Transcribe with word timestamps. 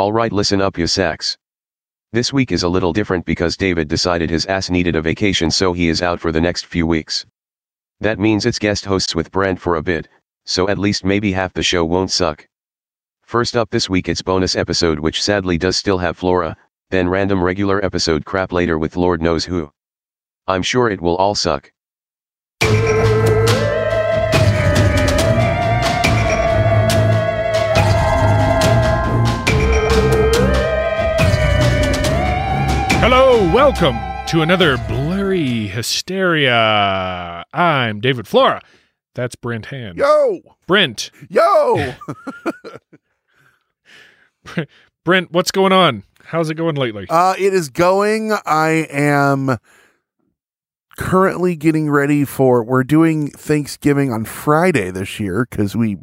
Alright 0.00 0.32
listen 0.32 0.62
up 0.62 0.78
you 0.78 0.86
sacks. 0.86 1.36
This 2.10 2.32
week 2.32 2.52
is 2.52 2.62
a 2.62 2.68
little 2.70 2.90
different 2.90 3.26
because 3.26 3.54
David 3.54 3.86
decided 3.86 4.30
his 4.30 4.46
ass 4.46 4.70
needed 4.70 4.96
a 4.96 5.02
vacation 5.02 5.50
so 5.50 5.74
he 5.74 5.90
is 5.90 6.00
out 6.00 6.18
for 6.18 6.32
the 6.32 6.40
next 6.40 6.64
few 6.64 6.86
weeks. 6.86 7.26
That 8.00 8.18
means 8.18 8.46
it's 8.46 8.58
guest 8.58 8.86
hosts 8.86 9.14
with 9.14 9.30
Brent 9.30 9.60
for 9.60 9.76
a 9.76 9.82
bit, 9.82 10.08
so 10.46 10.70
at 10.70 10.78
least 10.78 11.04
maybe 11.04 11.32
half 11.32 11.52
the 11.52 11.62
show 11.62 11.84
won't 11.84 12.10
suck. 12.10 12.48
First 13.24 13.58
up 13.58 13.68
this 13.68 13.90
week 13.90 14.08
it's 14.08 14.22
bonus 14.22 14.56
episode 14.56 14.98
which 14.98 15.22
sadly 15.22 15.58
does 15.58 15.76
still 15.76 15.98
have 15.98 16.16
Flora, 16.16 16.56
then 16.88 17.06
random 17.06 17.44
regular 17.44 17.84
episode 17.84 18.24
crap 18.24 18.52
later 18.52 18.78
with 18.78 18.96
Lord 18.96 19.20
knows 19.20 19.44
who. 19.44 19.70
I'm 20.46 20.62
sure 20.62 20.88
it 20.88 21.02
will 21.02 21.16
all 21.16 21.34
suck. 21.34 21.70
Hello, 33.02 33.50
welcome 33.50 33.96
to 34.26 34.42
another 34.42 34.76
Blurry 34.86 35.66
Hysteria. 35.68 37.44
I'm 37.52 37.98
David 38.00 38.28
Flora. 38.28 38.60
That's 39.14 39.34
Brent 39.36 39.66
Hand. 39.66 39.96
Yo, 39.96 40.40
Brent, 40.66 41.10
yo. 41.30 41.94
Brent, 45.04 45.32
what's 45.32 45.50
going 45.50 45.72
on? 45.72 46.02
How's 46.24 46.50
it 46.50 46.54
going 46.56 46.76
lately? 46.76 47.06
uh, 47.08 47.34
it 47.38 47.54
is 47.54 47.70
going. 47.70 48.32
I 48.44 48.86
am 48.90 49.56
currently 50.98 51.56
getting 51.56 51.90
ready 51.90 52.26
for. 52.26 52.62
We're 52.62 52.84
doing 52.84 53.30
Thanksgiving 53.30 54.12
on 54.12 54.26
Friday 54.26 54.90
this 54.90 55.18
year 55.18 55.46
because 55.48 55.74
we 55.74 55.96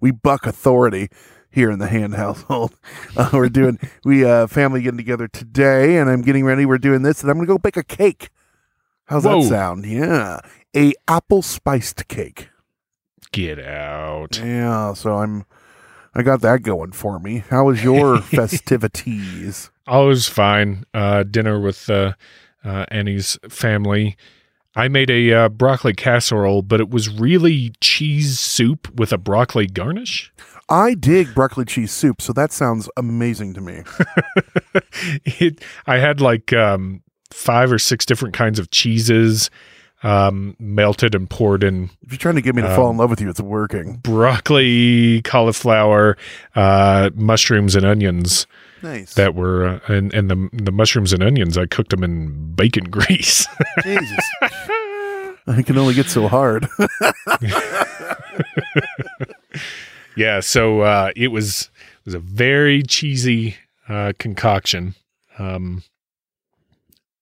we 0.00 0.10
buck 0.10 0.46
authority 0.46 1.10
here 1.50 1.70
in 1.70 1.78
the 1.78 1.88
hand 1.88 2.14
household. 2.14 2.74
Uh, 3.16 3.28
we're 3.32 3.48
doing 3.48 3.78
we 4.04 4.24
uh 4.24 4.46
family 4.46 4.80
getting 4.82 4.96
together 4.96 5.26
today, 5.26 5.96
and 5.96 6.08
I'm 6.08 6.22
getting 6.22 6.44
ready. 6.44 6.64
We're 6.64 6.78
doing 6.78 7.02
this, 7.02 7.22
and 7.22 7.30
I'm 7.30 7.38
gonna 7.38 7.46
go 7.48 7.58
bake 7.58 7.76
a 7.76 7.82
cake. 7.82 8.30
How's 9.06 9.24
Whoa. 9.24 9.42
that 9.42 9.48
sound? 9.48 9.84
Yeah, 9.84 10.40
a 10.76 10.94
apple 11.08 11.42
spiced 11.42 12.06
cake. 12.06 12.48
Get 13.32 13.58
out. 13.58 14.38
Yeah, 14.38 14.92
so 14.94 15.16
I'm. 15.16 15.44
I 16.14 16.22
got 16.22 16.40
that 16.42 16.62
going 16.62 16.92
for 16.92 17.18
me. 17.18 17.44
How 17.50 17.64
was 17.64 17.82
your 17.82 18.20
festivities? 18.20 19.70
Always 19.86 20.28
fine. 20.28 20.84
Uh, 20.94 21.24
dinner 21.24 21.60
with 21.60 21.90
uh, 21.90 22.12
uh, 22.64 22.86
Annie's 22.90 23.38
family. 23.48 24.16
I 24.76 24.88
made 24.88 25.10
a 25.10 25.32
uh, 25.32 25.48
broccoli 25.48 25.94
casserole, 25.94 26.62
but 26.62 26.80
it 26.80 26.90
was 26.90 27.08
really 27.08 27.72
cheese 27.80 28.38
soup 28.38 28.92
with 28.94 29.12
a 29.12 29.18
broccoli 29.18 29.66
garnish. 29.66 30.32
I 30.70 30.94
dig 30.94 31.34
broccoli 31.34 31.64
cheese 31.64 31.90
soup, 31.92 32.22
so 32.22 32.32
that 32.32 32.52
sounds 32.52 32.88
amazing 32.96 33.54
to 33.54 33.60
me. 33.60 33.82
it, 35.24 35.62
I 35.86 35.98
had 35.98 36.20
like 36.20 36.52
um, 36.52 37.02
five 37.32 37.72
or 37.72 37.78
six 37.78 38.06
different 38.06 38.34
kinds 38.34 38.58
of 38.58 38.70
cheeses 38.70 39.50
um, 40.02 40.56
melted 40.58 41.14
and 41.14 41.28
poured 41.28 41.62
in 41.64 41.90
If 42.02 42.12
you're 42.12 42.18
trying 42.18 42.36
to 42.36 42.40
get 42.40 42.54
me 42.54 42.62
to 42.62 42.70
Um, 42.70 42.76
fall 42.76 42.90
in 42.90 42.96
love 42.96 43.10
with 43.10 43.20
you, 43.20 43.28
it's 43.28 43.40
working. 43.40 43.96
broccoli, 43.96 45.20
cauliflower, 45.22 46.16
uh, 46.54 47.10
mushrooms, 47.14 47.74
and 47.74 47.84
onions 47.84 48.46
Nice. 48.82 49.12
that 49.14 49.34
were 49.34 49.66
uh, 49.66 49.80
and 49.92 50.14
and 50.14 50.30
the 50.30 50.48
the 50.52 50.72
mushrooms 50.72 51.12
and 51.12 51.22
onions 51.22 51.58
I 51.58 51.66
cooked 51.66 51.90
them 51.90 52.02
in 52.02 52.52
bacon 52.54 52.84
grease. 52.90 53.46
Jesus. 53.82 54.24
I 55.46 55.62
can 55.62 55.76
only 55.76 55.94
get 55.94 56.06
so 56.06 56.28
hard. 56.28 56.66
Yeah, 60.20 60.40
so 60.40 60.80
uh, 60.82 61.10
it 61.16 61.28
was 61.28 61.70
it 62.00 62.04
was 62.06 62.14
a 62.14 62.18
very 62.20 62.82
cheesy 62.82 63.56
uh, 63.88 64.12
concoction. 64.18 64.94
Um, 65.38 65.82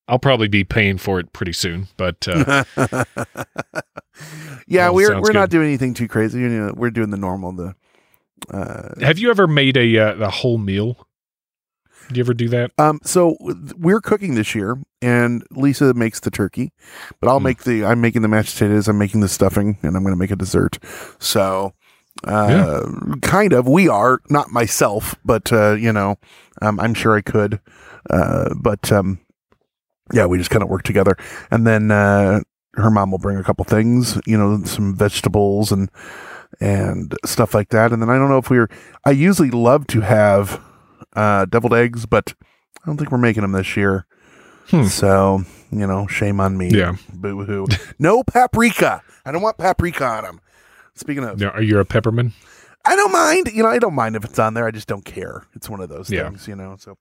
I'll 0.08 0.18
probably 0.18 0.48
be 0.48 0.64
paying 0.64 0.98
for 0.98 1.20
it 1.20 1.32
pretty 1.32 1.52
soon, 1.52 1.86
but 1.96 2.26
uh, 2.26 2.64
yeah, 4.66 4.90
we're 4.90 5.20
we're 5.20 5.32
not 5.32 5.50
doing 5.50 5.68
anything 5.68 5.94
too 5.94 6.08
crazy. 6.08 6.40
You 6.40 6.48
know, 6.48 6.72
we're 6.76 6.90
doing 6.90 7.10
the 7.10 7.16
normal. 7.16 7.52
The 7.52 7.74
uh, 8.50 8.94
have 9.00 9.18
you 9.18 9.30
ever 9.30 9.46
made 9.46 9.76
a 9.76 9.98
uh, 9.98 10.14
a 10.26 10.30
whole 10.30 10.58
meal? 10.58 11.06
Do 12.10 12.14
you 12.16 12.22
ever 12.24 12.32
do 12.32 12.48
that? 12.48 12.70
um, 12.78 13.00
so 13.04 13.36
we're 13.76 14.00
cooking 14.00 14.34
this 14.34 14.54
year, 14.54 14.78
and 15.02 15.44
Lisa 15.50 15.92
makes 15.92 16.20
the 16.20 16.30
turkey, 16.30 16.72
but 17.20 17.28
I'll 17.28 17.38
Mm. 17.40 17.42
make 17.44 17.64
the. 17.64 17.84
I'm 17.84 18.00
making 18.00 18.22
the 18.22 18.28
mashed 18.28 18.54
potatoes. 18.54 18.88
I'm 18.88 18.96
making 18.98 19.20
the 19.20 19.28
stuffing, 19.28 19.76
and 19.82 19.94
I'm 19.94 20.02
going 20.02 20.14
to 20.14 20.18
make 20.18 20.30
a 20.30 20.36
dessert. 20.36 20.78
So. 21.18 21.74
Uh, 22.24 22.84
kind 23.22 23.52
of. 23.52 23.68
We 23.68 23.88
are 23.88 24.20
not 24.28 24.50
myself, 24.50 25.14
but 25.24 25.52
uh, 25.52 25.72
you 25.72 25.92
know, 25.92 26.16
um, 26.60 26.80
I'm 26.80 26.94
sure 26.94 27.16
I 27.16 27.20
could. 27.20 27.60
Uh, 28.10 28.54
but 28.60 28.90
um, 28.90 29.20
yeah, 30.12 30.26
we 30.26 30.38
just 30.38 30.50
kind 30.50 30.62
of 30.62 30.68
work 30.68 30.82
together, 30.82 31.16
and 31.50 31.66
then 31.66 31.90
uh, 31.90 32.40
her 32.74 32.90
mom 32.90 33.10
will 33.10 33.18
bring 33.18 33.38
a 33.38 33.44
couple 33.44 33.64
things, 33.64 34.18
you 34.26 34.36
know, 34.36 34.64
some 34.64 34.96
vegetables 34.96 35.72
and 35.72 35.90
and 36.60 37.14
stuff 37.24 37.54
like 37.54 37.68
that. 37.70 37.92
And 37.92 38.00
then 38.02 38.10
I 38.10 38.16
don't 38.16 38.28
know 38.28 38.38
if 38.38 38.50
we're. 38.50 38.70
I 39.04 39.10
usually 39.10 39.50
love 39.50 39.86
to 39.88 40.00
have 40.00 40.60
uh, 41.14 41.44
deviled 41.44 41.74
eggs, 41.74 42.06
but 42.06 42.34
I 42.82 42.86
don't 42.86 42.96
think 42.96 43.12
we're 43.12 43.18
making 43.18 43.42
them 43.42 43.52
this 43.52 43.76
year. 43.76 44.06
Hmm. 44.68 44.84
So 44.84 45.44
you 45.70 45.86
know, 45.86 46.06
shame 46.06 46.40
on 46.40 46.56
me. 46.56 46.70
Yeah. 46.70 46.96
boo 47.12 47.44
hoo. 47.44 47.66
no 47.98 48.22
paprika. 48.22 49.02
I 49.24 49.32
don't 49.32 49.42
want 49.42 49.58
paprika 49.58 50.04
on 50.04 50.24
them. 50.24 50.40
Speaking 50.98 51.24
of, 51.24 51.38
Now, 51.40 51.50
Are 51.50 51.62
you 51.62 51.78
a 51.78 51.84
peppermint? 51.84 52.32
I 52.84 52.96
don't 52.96 53.12
mind. 53.12 53.50
You 53.52 53.62
know, 53.62 53.68
I 53.68 53.78
don't 53.78 53.94
mind 53.94 54.16
if 54.16 54.24
it's 54.24 54.38
on 54.38 54.54
there. 54.54 54.66
I 54.66 54.70
just 54.70 54.88
don't 54.88 55.04
care. 55.04 55.44
It's 55.54 55.68
one 55.68 55.80
of 55.80 55.88
those 55.88 56.10
Yeah. 56.10 56.24
things, 56.28 56.46
you 56.48 56.54
know. 56.56 56.76
So 56.78 56.96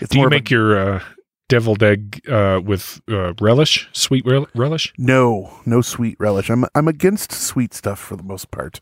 it's 0.00 0.10
Do 0.10 0.18
you 0.18 0.22
more 0.22 0.28
a- 0.28 0.30
make 0.30 0.50
your 0.50 0.76
uh, 0.96 1.02
deviled 1.48 1.82
egg 1.82 2.20
uh, 2.28 2.60
with 2.64 3.00
uh, 3.10 3.32
relish, 3.40 3.88
sweet 3.92 4.24
rel- 4.26 4.48
relish? 4.54 4.92
No, 4.98 5.50
no 5.66 5.80
sweet 5.80 6.16
relish. 6.20 6.50
I'm 6.50 6.64
I'm 6.74 6.88
against 6.88 7.32
sweet 7.32 7.74
stuff 7.74 7.98
for 7.98 8.16
the 8.16 8.22
most 8.22 8.50
part. 8.50 8.80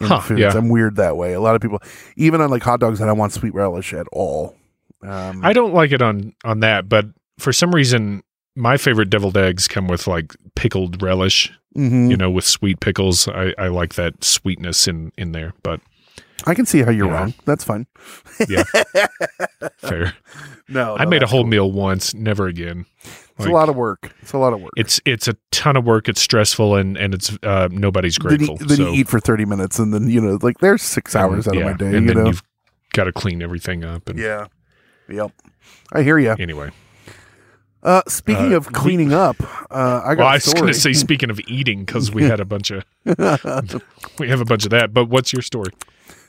In 0.00 0.06
Huh, 0.06 0.20
foods. 0.20 0.40
yeah. 0.40 0.52
I'm 0.54 0.68
weird 0.68 0.96
that 0.96 1.16
way. 1.16 1.32
A 1.32 1.40
lot 1.40 1.54
of 1.56 1.60
people, 1.60 1.80
even 2.16 2.40
on 2.40 2.50
like 2.50 2.62
hot 2.62 2.78
dogs, 2.80 3.00
I 3.00 3.06
don't 3.06 3.18
want 3.18 3.32
sweet 3.32 3.54
relish 3.54 3.92
at 3.94 4.06
all. 4.12 4.54
Um, 5.02 5.44
I 5.44 5.52
don't 5.52 5.72
like 5.74 5.90
it 5.92 6.02
on 6.02 6.34
on 6.44 6.60
that, 6.60 6.88
but 6.88 7.06
for 7.38 7.52
some 7.52 7.74
reason, 7.74 8.22
my 8.58 8.76
favorite 8.76 9.08
deviled 9.10 9.36
eggs 9.36 9.68
come 9.68 9.86
with 9.88 10.06
like 10.06 10.34
pickled 10.54 11.00
relish. 11.02 11.50
mhm. 11.76 12.10
You 12.10 12.16
know, 12.16 12.30
with 12.30 12.44
sweet 12.44 12.80
pickles. 12.80 13.28
I, 13.28 13.54
I 13.58 13.68
like 13.68 13.94
that 13.94 14.24
sweetness 14.24 14.88
in 14.88 15.12
in 15.16 15.32
there. 15.32 15.52
But 15.62 15.80
I 16.46 16.54
can 16.54 16.66
see 16.66 16.82
how 16.82 16.90
you're 16.90 17.06
Yeah. 17.06 17.12
wrong. 17.20 17.34
That's 17.44 17.64
fine. 17.64 17.86
Yeah. 18.48 18.62
fair. 19.78 20.14
No, 20.68 20.96
I 20.96 21.04
made 21.06 21.22
a 21.22 21.26
whole 21.26 21.42
cool. 21.42 21.48
meal 21.50 21.72
once, 21.72 22.14
never 22.14 22.46
again. 22.46 22.84
It's 23.38 23.46
a 23.46 23.50
lot 23.50 23.68
of 23.68 23.76
work. 23.76 24.12
It's 24.22 24.32
a 24.32 24.38
lot 24.38 24.52
of 24.52 24.60
work. 24.60 24.72
It's 24.76 25.00
it's 25.04 25.28
a 25.28 25.36
ton 25.52 25.76
of 25.76 25.84
work. 25.84 26.08
It's 26.08 26.20
stressful, 26.20 26.74
and 26.76 26.96
and 26.96 27.14
it's 27.14 27.36
uh, 27.42 27.68
nobody's 27.70 28.16
then, 28.16 28.36
grateful. 28.36 28.56
you, 28.60 28.66
then 28.66 28.76
so 28.76 28.88
you 28.92 29.00
eat 29.00 29.08
for 29.08 29.20
thirty 29.20 29.44
minutes, 29.44 29.78
and 29.78 29.94
then 29.94 30.08
you 30.10 30.20
know, 30.20 30.38
like 30.42 30.58
there's 30.58 30.82
six 30.82 31.14
hours 31.14 31.46
out 31.46 31.54
yeah, 31.54 31.60
of 31.60 31.66
my 31.66 31.72
day. 31.76 31.96
and 31.96 32.06
you 32.08 32.14
then 32.14 32.24
know. 32.24 32.26
you've 32.30 32.42
got 32.94 33.04
to 33.04 33.12
clean 33.12 33.40
everything 33.42 33.84
up. 33.84 34.08
And 34.08 34.18
Yeah. 34.18 34.46
Yep. 35.08 35.32
I 35.92 36.02
hear 36.02 36.18
you. 36.18 36.34
anyway, 36.38 36.70
Uh, 37.82 38.02
speaking 38.08 38.52
Uh, 38.52 38.56
of 38.56 38.72
cleaning 38.72 39.12
up, 39.12 39.36
uh, 39.70 40.02
I 40.04 40.14
got 40.14 40.18
well, 40.18 40.26
I 40.28 40.34
was 40.34 40.52
going 40.52 40.66
to 40.66 40.74
say, 40.74 40.92
speaking 40.92 41.30
of 41.30 41.40
eating, 41.46 41.84
because 41.84 42.12
we 42.12 42.24
had 42.24 42.40
a 42.40 42.44
bunch 42.44 42.70
of 42.72 42.84
we 44.18 44.28
have 44.28 44.40
a 44.40 44.44
bunch 44.44 44.64
of 44.64 44.70
that. 44.70 44.92
But 44.92 45.06
what's 45.06 45.32
your 45.32 45.42
story? 45.42 45.70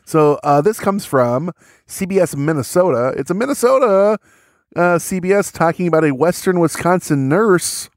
So 0.06 0.40
uh, 0.44 0.62
this 0.62 0.80
comes 0.80 1.06
from 1.06 1.52
CBS 1.88 2.36
Minnesota. 2.36 3.14
It's 3.18 3.32
a 3.32 3.34
Minnesota 3.34 4.20
uh, 4.76 4.80
CBS 4.98 5.52
talking 5.52 5.88
about 5.88 6.04
a 6.04 6.14
Western 6.14 6.60
Wisconsin 6.60 7.28
nurse. 7.30 7.90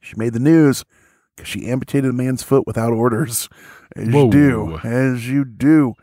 She 0.00 0.14
made 0.16 0.32
the 0.32 0.40
news 0.40 0.84
because 1.36 1.48
she 1.48 1.68
amputated 1.68 2.10
a 2.10 2.12
man's 2.12 2.42
foot 2.42 2.66
without 2.66 2.92
orders, 2.92 3.48
as 3.96 4.08
Whoa. 4.08 4.24
you 4.24 4.30
do, 4.30 4.80
as 4.82 5.28
you 5.28 5.44
do. 5.44 5.94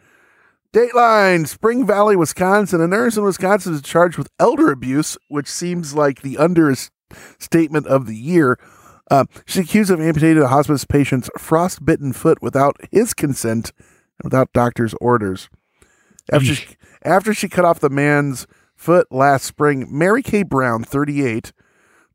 Dateline, 0.75 1.47
Spring 1.47 1.87
Valley, 1.87 2.17
Wisconsin. 2.17 2.81
A 2.81 2.87
nurse 2.87 3.15
in 3.15 3.23
Wisconsin 3.23 3.73
is 3.75 3.81
charged 3.81 4.17
with 4.17 4.27
elder 4.37 4.73
abuse, 4.73 5.17
which 5.29 5.47
seems 5.47 5.95
like 5.95 6.21
the 6.21 6.37
understatement 6.37 7.87
of 7.87 8.07
the 8.07 8.15
year. 8.17 8.59
Uh, 9.09 9.23
she's 9.45 9.63
accused 9.63 9.89
of 9.89 10.01
amputating 10.01 10.43
a 10.43 10.49
hospice 10.49 10.83
patient's 10.83 11.29
frostbitten 11.37 12.11
foot 12.11 12.41
without 12.41 12.75
his 12.91 13.13
consent 13.13 13.71
and 14.19 14.25
without 14.25 14.51
doctor's 14.51 14.93
orders. 14.99 15.47
After 16.29 16.53
she, 16.53 16.75
after 17.03 17.33
she 17.33 17.47
cut 17.47 17.63
off 17.63 17.79
the 17.79 17.89
man's 17.89 18.45
foot 18.75 19.09
last 19.09 19.45
spring, 19.45 19.87
Mary 19.89 20.21
Kay 20.21 20.43
Brown, 20.43 20.83
38, 20.83 21.53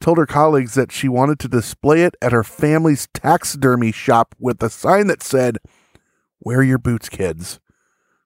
told 0.00 0.18
her 0.18 0.26
colleagues 0.26 0.74
that 0.74 0.92
she 0.92 1.08
wanted 1.08 1.38
to 1.38 1.48
display 1.48 2.02
it 2.02 2.14
at 2.20 2.32
her 2.32 2.44
family's 2.44 3.08
taxidermy 3.14 3.90
shop 3.90 4.34
with 4.38 4.62
a 4.62 4.68
sign 4.68 5.06
that 5.06 5.22
said, 5.22 5.56
Wear 6.40 6.62
your 6.62 6.76
boots, 6.76 7.08
kids. 7.08 7.58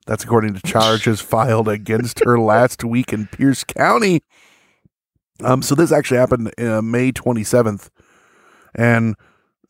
That's 0.07 0.25
according 0.25 0.55
to 0.55 0.61
charges 0.61 1.21
filed 1.21 1.69
against 1.69 2.21
her 2.25 2.39
last 2.39 2.85
week 2.85 3.13
in 3.13 3.27
Pierce 3.27 3.65
County. 3.65 4.23
Um, 5.43 5.63
so 5.63 5.75
this 5.75 5.91
actually 5.93 6.19
happened 6.19 6.53
uh, 6.59 6.83
May 6.83 7.13
27th, 7.13 7.89
and 8.75 9.15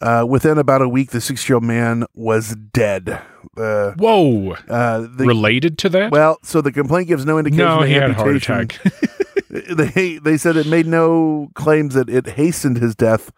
Uh, 0.00 0.24
within 0.28 0.58
about 0.58 0.82
a 0.82 0.88
week, 0.88 1.12
the 1.12 1.20
six-year-old 1.20 1.62
man 1.64 2.04
was 2.14 2.54
dead. 2.74 3.22
Uh, 3.56 3.92
Whoa. 3.92 4.56
uh, 4.68 5.06
the, 5.08 5.24
Related 5.24 5.78
to 5.78 5.88
that? 5.90 6.10
well, 6.10 6.36
so 6.42 6.60
the 6.60 6.72
complaint 6.72 7.08
gives 7.08 7.24
no 7.24 7.38
indication 7.38 7.64
no, 7.64 7.80
of 7.80 7.88
he 7.88 7.94
had 7.94 8.10
a 8.10 8.14
heart 8.14 8.36
attack. 8.36 8.78
they 9.50 10.18
they 10.18 10.36
said 10.36 10.56
it 10.56 10.66
made 10.66 10.86
no 10.86 11.48
claims 11.54 11.94
that 11.94 12.10
it 12.10 12.26
hastened 12.30 12.78
his 12.78 12.94
death. 12.96 13.30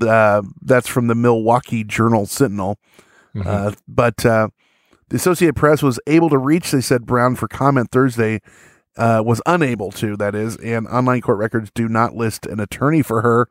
Uh, 0.00 0.42
that's 0.60 0.88
from 0.88 1.06
the 1.06 1.14
Milwaukee 1.14 1.84
Journal 1.84 2.26
Sentinel. 2.26 2.78
Mhm. 3.34 3.46
Uh, 3.46 3.72
but 3.86 4.26
uh, 4.26 4.48
the 5.08 5.16
Associated 5.16 5.56
Press 5.56 5.82
was 5.82 6.00
able 6.06 6.28
to 6.30 6.38
reach, 6.38 6.70
they 6.70 6.80
said, 6.80 7.06
Brown 7.06 7.36
for 7.36 7.48
comment 7.48 7.90
Thursday. 7.90 8.40
Uh, 8.96 9.22
was 9.22 9.42
unable 9.44 9.90
to, 9.90 10.16
that 10.16 10.34
is, 10.34 10.56
and 10.56 10.86
online 10.86 11.20
court 11.20 11.36
records 11.36 11.70
do 11.74 11.86
not 11.86 12.14
list 12.14 12.46
an 12.46 12.58
attorney 12.58 13.02
for 13.02 13.20
her. 13.20 13.46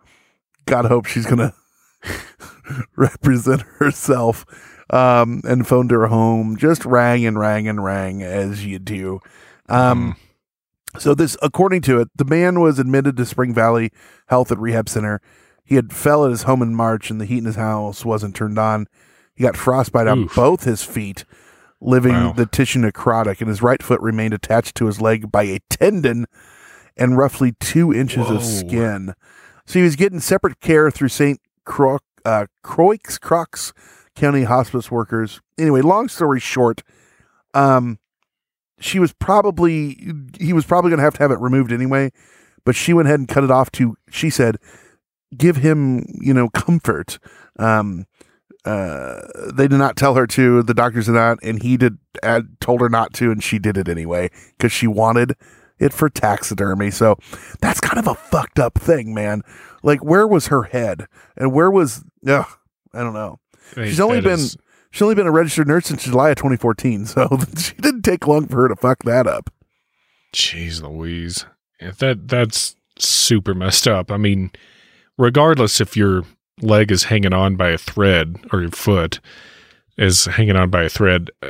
God 0.65 0.85
hope 0.85 1.05
she's 1.05 1.27
going 1.27 1.37
to 2.03 2.85
represent 2.95 3.61
herself. 3.61 4.43
Um, 4.89 5.41
and 5.43 5.67
phoned 5.67 5.89
her 5.89 6.07
home, 6.07 6.57
just 6.57 6.85
rang 6.85 7.25
and 7.25 7.39
rang 7.39 7.67
and 7.67 7.83
rang 7.83 8.21
as 8.21 8.63
you 8.63 8.77
do. 8.77 9.19
Um, 9.67 10.15
so 10.99 11.13
this, 11.13 11.35
according 11.41 11.81
to 11.81 11.99
it, 11.99 12.09
the 12.15 12.25
man 12.25 12.59
was 12.59 12.79
admitted 12.79 13.17
to 13.17 13.25
Spring 13.25 13.53
Valley 13.53 13.91
Health 14.27 14.51
and 14.51 14.61
Rehab 14.61 14.87
Center. 14.87 15.21
He 15.63 15.75
had 15.75 15.91
fell 15.91 16.23
at 16.25 16.31
his 16.31 16.43
home 16.43 16.61
in 16.61 16.75
March, 16.75 17.09
and 17.09 17.19
the 17.19 17.25
heat 17.25 17.39
in 17.39 17.45
his 17.45 17.55
house 17.55 18.05
wasn't 18.05 18.35
turned 18.35 18.59
on. 18.59 18.87
He 19.35 19.43
got 19.43 19.57
frostbite 19.57 20.07
on 20.07 20.27
both 20.35 20.63
his 20.63 20.83
feet, 20.83 21.25
leaving 21.85 22.13
Wow. 22.13 22.33
the 22.33 22.45
tissue 22.45 22.81
necrotic, 22.81 23.39
and 23.39 23.47
his 23.47 23.61
right 23.61 23.81
foot 23.81 24.01
remained 24.01 24.33
attached 24.33 24.75
to 24.75 24.87
his 24.87 24.99
leg 24.99 25.31
by 25.31 25.43
a 25.43 25.59
tendon 25.69 26.25
and 26.97 27.17
roughly 27.17 27.53
two 27.59 27.93
inches 27.93 28.27
Whoa. 28.27 28.35
of 28.37 28.43
skin. 28.43 29.13
So 29.65 29.79
he 29.79 29.83
was 29.83 29.95
getting 29.95 30.19
separate 30.19 30.59
care 30.61 30.89
through 30.91 31.09
St. 31.09 31.39
Uh, 32.25 32.45
Croix, 32.63 32.97
Crocs 33.21 33.73
County 34.15 34.43
hospice 34.43 34.89
workers. 34.89 35.41
Anyway, 35.57 35.81
long 35.81 36.07
story 36.07 36.39
short, 36.39 36.83
um, 37.53 37.99
she 38.79 38.99
was 38.99 39.13
probably 39.13 39.97
he 40.39 40.53
was 40.53 40.65
probably 40.65 40.89
going 40.89 40.97
to 40.99 41.03
have 41.03 41.15
to 41.15 41.23
have 41.23 41.31
it 41.31 41.39
removed 41.39 41.71
anyway, 41.71 42.11
but 42.65 42.75
she 42.75 42.93
went 42.93 43.07
ahead 43.07 43.19
and 43.19 43.27
cut 43.29 43.43
it 43.43 43.51
off 43.51 43.71
to 43.71 43.95
she 44.09 44.29
said 44.29 44.57
give 45.35 45.57
him 45.57 46.05
you 46.21 46.33
know 46.33 46.49
comfort. 46.49 47.19
Um, 47.57 48.05
uh, 48.65 49.21
they 49.53 49.67
did 49.67 49.77
not 49.77 49.95
tell 49.95 50.15
her 50.15 50.25
to. 50.27 50.63
The 50.63 50.73
doctors 50.73 51.05
did 51.05 51.13
not, 51.13 51.37
and 51.43 51.61
he 51.61 51.77
did. 51.77 51.97
Uh, 52.23 52.41
told 52.59 52.81
her 52.81 52.89
not 52.89 53.13
to, 53.15 53.31
and 53.31 53.43
she 53.43 53.59
did 53.59 53.77
it 53.77 53.87
anyway 53.87 54.29
because 54.57 54.71
she 54.71 54.87
wanted 54.87 55.35
it 55.79 55.93
for 55.93 56.09
taxidermy. 56.09 56.89
So 56.91 57.17
that's 57.61 57.79
kind 57.79 57.99
of 57.99 58.07
a 58.07 58.15
fucked 58.15 58.59
up 58.59 58.75
thing, 58.79 59.13
man. 59.13 59.41
Like, 59.83 60.03
where 60.03 60.27
was 60.27 60.47
her 60.47 60.63
head, 60.63 61.05
and 61.37 61.53
where 61.53 61.69
was? 61.69 62.03
Ugh, 62.27 62.45
I 62.93 62.99
don't 63.01 63.13
know. 63.13 63.39
She's 63.75 63.99
only 63.99 64.21
been 64.21 64.39
is- 64.39 64.57
she's 64.91 65.01
only 65.01 65.15
been 65.15 65.27
a 65.27 65.31
registered 65.31 65.67
nurse 65.67 65.85
since 65.85 66.03
July 66.05 66.29
of 66.31 66.37
2014, 66.37 67.05
so 67.05 67.27
she 67.57 67.73
didn't 67.75 68.01
take 68.03 68.25
long 68.27 68.47
for 68.47 68.61
her 68.63 68.67
to 68.69 68.75
fuck 68.75 69.03
that 69.03 69.27
up. 69.27 69.51
Jeez 70.33 70.81
Louise. 70.81 71.45
If 71.79 71.97
that 71.99 72.27
that's 72.27 72.75
super 72.97 73.53
messed 73.53 73.87
up. 73.87 74.11
I 74.11 74.17
mean, 74.17 74.51
regardless 75.17 75.81
if 75.81 75.95
your 75.97 76.23
leg 76.61 76.91
is 76.91 77.03
hanging 77.05 77.33
on 77.33 77.55
by 77.55 77.69
a 77.69 77.77
thread 77.77 78.37
or 78.51 78.61
your 78.61 78.71
foot 78.71 79.19
is 79.97 80.25
hanging 80.25 80.55
on 80.55 80.69
by 80.69 80.83
a 80.83 80.89
thread, 80.89 81.29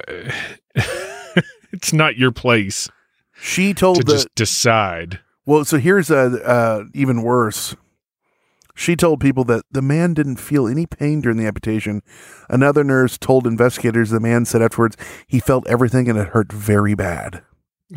it's 1.71 1.93
not 1.93 2.17
your 2.17 2.31
place 2.31 2.89
She 3.39 3.73
told 3.73 3.97
to 3.97 4.03
the 4.03 4.13
just 4.13 4.35
decide. 4.35 5.19
well. 5.45 5.65
So 5.65 5.77
here's 5.77 6.09
a 6.09 6.43
uh, 6.45 6.83
even 6.93 7.21
worse. 7.23 7.75
She 8.77 8.97
told 8.97 9.21
people 9.21 9.45
that 9.45 9.63
the 9.71 9.81
man 9.81 10.13
didn't 10.13 10.35
feel 10.35 10.67
any 10.67 10.85
pain 10.85 11.21
during 11.21 11.37
the 11.37 11.47
amputation. 11.47 12.01
Another 12.49 12.83
nurse 12.83 13.17
told 13.17 13.47
investigators 13.47 14.09
the 14.09 14.19
man 14.19 14.43
said 14.43 14.61
afterwards 14.61 14.97
he 15.27 15.39
felt 15.39 15.65
everything 15.67 16.09
and 16.09 16.19
it 16.19 16.27
hurt 16.29 16.51
very 16.51 16.93
bad. 16.93 17.41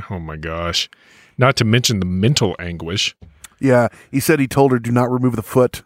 Oh 0.09 0.21
my 0.21 0.37
gosh. 0.37 0.89
Not 1.37 1.57
to 1.57 1.65
mention 1.65 1.99
the 1.99 2.07
mental 2.07 2.55
anguish. 2.61 3.17
Yeah, 3.61 3.89
he 4.13 4.21
said 4.21 4.39
he 4.39 4.47
told 4.47 4.71
her 4.71 4.79
do 4.79 4.93
not 4.93 5.11
remove 5.11 5.35
the 5.35 5.43
foot. 5.43 5.83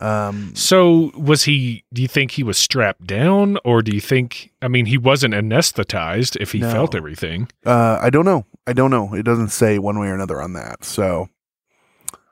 Um, 0.00 0.52
So, 0.54 1.10
was 1.14 1.42
he, 1.44 1.84
do 1.92 2.00
you 2.02 2.08
think 2.08 2.30
he 2.32 2.42
was 2.42 2.56
strapped 2.56 3.06
down 3.06 3.58
or 3.64 3.82
do 3.82 3.92
you 3.92 4.00
think, 4.00 4.50
I 4.62 4.68
mean, 4.68 4.86
he 4.86 4.96
wasn't 4.96 5.34
anesthetized 5.34 6.36
if 6.40 6.52
he 6.52 6.60
No. 6.60 6.70
felt 6.70 6.94
everything? 6.94 7.48
uh, 7.66 7.98
I 8.00 8.08
don't 8.10 8.24
know. 8.24 8.46
I 8.66 8.72
don't 8.72 8.90
know. 8.90 9.12
It 9.14 9.24
doesn't 9.24 9.50
say 9.50 9.78
one 9.78 9.98
way 9.98 10.08
or 10.08 10.14
another 10.14 10.40
on 10.40 10.54
that. 10.54 10.84
So, 10.84 11.28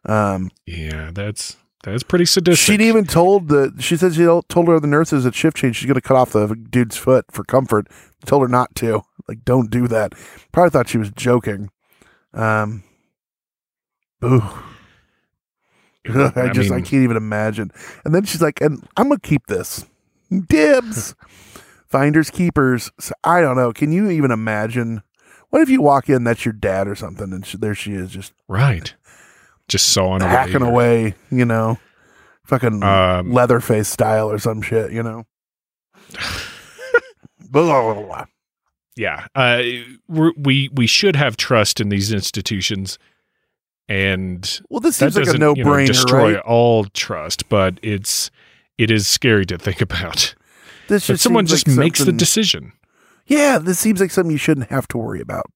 um, 0.07 0.51
Yeah, 0.67 1.11
that's, 1.13 1.57
that's 1.83 2.03
pretty 2.03 2.25
sadistic. 2.25 2.65
She'd 2.65 2.81
even 2.81 3.05
told 3.05 3.49
the. 3.49 3.73
She 3.79 3.97
said 3.97 4.15
she 4.15 4.25
told 4.25 4.67
her 4.69 4.81
the 4.81 4.87
nurses 4.89 5.25
at 5.27 5.35
shift 5.35 5.57
change 5.57 5.77
she's 5.77 5.87
going 5.87 5.95
to 5.95 6.01
cut 6.01 6.17
off 6.17 6.33
the 6.33 6.55
dude's 6.57 6.97
foot 6.97 7.25
for 7.31 7.45
comfort. 7.45 7.87
Told 8.27 8.43
her 8.43 8.49
not 8.49 8.75
to. 8.77 9.03
Like, 9.29 9.45
don't 9.45 9.71
do 9.71 9.87
that. 9.89 10.13
Probably 10.53 10.71
thought 10.71 10.89
she 10.89 10.99
was 10.99 11.11
joking. 11.13 11.71
Um. 12.35 12.83
Ooh. 14.25 14.43
I 16.37 16.49
just 16.53 16.71
I 16.71 16.81
can't 16.81 17.03
even 17.05 17.17
imagine. 17.17 17.71
And 18.05 18.15
then 18.15 18.25
she's 18.25 18.43
like, 18.43 18.61
"And 18.61 18.87
I'm 18.97 19.09
gonna 19.09 19.21
keep 19.21 19.47
this, 19.47 19.85
dibs, 20.49 21.15
finders 21.87 22.31
keepers." 22.31 22.91
So, 22.99 23.13
I 23.25 23.41
don't 23.41 23.57
know. 23.57 23.73
Can 23.73 23.93
you 23.93 24.11
even 24.11 24.31
imagine? 24.31 25.03
What 25.51 25.63
if 25.63 25.69
you 25.71 25.81
walk 25.81 26.09
in, 26.11 26.25
that's 26.25 26.45
your 26.45 26.53
dad 26.53 26.87
or 26.89 26.95
something, 26.95 27.33
and 27.33 27.45
she, 27.47 27.57
there 27.57 27.75
she 27.75 27.93
is, 27.95 28.11
just 28.11 28.33
Right. 28.49 28.95
Just 29.67 29.89
sawing 29.89 30.21
away. 30.23 30.31
hacking 30.31 30.63
or- 30.63 30.69
away, 30.71 31.15
you 31.31 31.45
know, 31.47 31.79
fucking 32.45 32.83
Um, 32.83 33.33
Leatherface 33.33 33.89
style 33.89 34.31
or 34.31 34.39
some 34.39 34.61
shit, 34.63 34.93
you 34.93 35.03
know. 35.03 35.25
Blah, 37.51 37.95
blah, 37.95 38.03
blah, 38.03 38.25
yeah. 38.97 39.27
Uh, 39.35 39.63
we're, 40.07 40.33
we 40.37 40.69
we 40.75 40.87
should 40.87 41.17
have 41.17 41.39
trust 41.39 41.81
in 41.81 41.89
these 41.89 42.13
institutions, 42.13 42.99
and 43.89 44.61
Well, 44.69 44.81
this 44.81 44.97
seems 44.97 45.17
like 45.17 45.23
a 45.23 45.27
doesn't 45.27 45.41
no 45.41 45.55
you 45.55 45.65
know, 45.65 45.71
brainer, 45.71 45.87
destroy 45.87 46.35
right? 46.35 46.43
all 46.45 46.85
trust. 46.87 47.49
But 47.49 47.79
it's 47.83 48.31
it 48.77 48.91
is 48.91 49.07
scary 49.07 49.47
to 49.47 49.59
think 49.59 49.81
about. 49.89 50.35
This 50.89 51.07
just 51.07 51.23
someone 51.23 51.47
just 51.47 51.69
like 51.69 51.77
makes 51.77 52.05
the 52.05 52.13
decision. 52.13 52.73
Yeah, 53.27 53.59
this 53.59 53.79
seems 53.79 54.01
like 54.01 54.11
something 54.11 54.31
you 54.31 54.39
shouldn't 54.39 54.71
have 54.71 54.89
to 54.89 54.99
worry 54.99 55.21
about. 55.21 55.47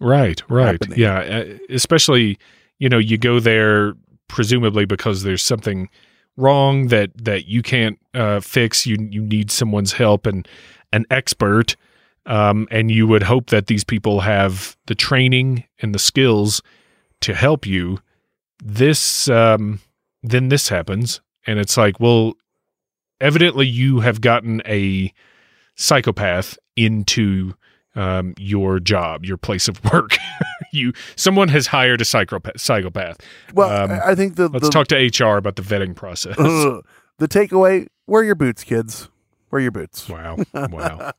Right. 0.00 0.42
Right. 0.48 0.72
happening. 0.72 0.98
Yeah. 0.98 1.18
uh, 1.18 1.44
Especially 1.70 2.38
you 2.78 2.88
know 2.88 2.98
you 2.98 3.18
go 3.18 3.40
there 3.40 3.94
presumably 4.28 4.84
because 4.84 5.22
there's 5.22 5.42
something 5.42 5.88
wrong 6.36 6.88
that 6.88 7.10
that 7.24 7.46
you 7.46 7.62
can't 7.62 7.98
uh, 8.14 8.40
fix. 8.40 8.86
You 8.86 8.96
you 9.10 9.22
need 9.22 9.50
someone's 9.50 9.92
help 9.92 10.26
and 10.26 10.46
an 10.92 11.04
expert. 11.10 11.76
Um, 12.26 12.66
and 12.72 12.90
you 12.90 13.06
would 13.06 13.22
hope 13.22 13.50
that 13.50 13.68
these 13.68 13.84
people 13.84 14.20
have 14.20 14.76
the 14.86 14.96
training 14.96 15.62
and 15.80 15.94
the 15.94 15.98
skills 16.00 16.60
to 17.22 17.34
help 17.34 17.66
you. 17.66 17.98
This 18.64 19.28
um, 19.28 19.80
then 20.22 20.48
this 20.48 20.68
happens, 20.68 21.20
and 21.46 21.58
it's 21.58 21.76
like, 21.76 22.00
well, 22.00 22.34
evidently 23.20 23.66
you 23.66 24.00
have 24.00 24.20
gotten 24.20 24.62
a 24.66 25.12
psychopath 25.74 26.58
into 26.76 27.54
um, 27.94 28.34
your 28.38 28.78
job, 28.80 29.24
your 29.24 29.36
place 29.36 29.68
of 29.68 29.82
work. 29.92 30.16
you 30.72 30.92
someone 31.16 31.48
has 31.48 31.66
hired 31.68 32.00
a 32.00 32.04
psychopath. 32.04 32.60
Psychopath. 32.60 33.18
Well, 33.54 33.90
Um, 33.92 34.00
I 34.04 34.14
think 34.14 34.36
the 34.36 34.48
Let's 34.48 34.66
the, 34.66 34.70
talk 34.72 34.86
to 34.88 34.96
HR 34.96 35.36
about 35.36 35.56
the 35.56 35.62
vetting 35.62 35.94
process. 35.94 36.36
Ugh. 36.38 36.84
the 37.18 37.28
takeaway: 37.28 37.86
wear 38.06 38.22
your 38.24 38.34
boots, 38.34 38.64
kids. 38.64 39.08
Wear 39.50 39.60
your 39.62 39.70
boots. 39.70 40.08
wow, 40.08 40.36
wow. 40.54 41.12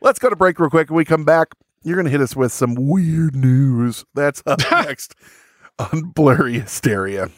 Let's 0.00 0.18
go 0.18 0.28
to 0.30 0.36
break 0.36 0.58
real 0.58 0.70
quick. 0.70 0.90
When 0.90 0.96
we 0.96 1.04
come 1.04 1.24
back, 1.24 1.48
you're 1.82 1.96
going 1.96 2.06
to 2.06 2.10
hit 2.10 2.20
us 2.20 2.34
with 2.34 2.52
some 2.52 2.74
weird 2.74 3.36
news. 3.36 4.04
That's 4.14 4.42
up 4.46 4.60
next 4.70 5.14
on 5.78 6.10
Blurry 6.14 6.60
Hysteria. 6.60 7.30